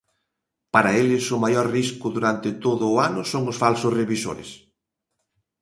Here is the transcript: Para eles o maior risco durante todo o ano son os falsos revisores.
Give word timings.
Para 0.73 0.91
eles 1.01 1.25
o 1.35 1.41
maior 1.43 1.65
risco 1.77 2.07
durante 2.15 2.49
todo 2.65 2.83
o 2.93 2.99
ano 3.09 3.21
son 3.31 3.43
os 3.51 3.59
falsos 3.63 3.95
revisores. 4.01 4.49